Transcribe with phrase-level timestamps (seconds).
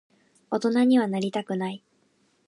[0.49, 1.83] 大人にはなりたくない。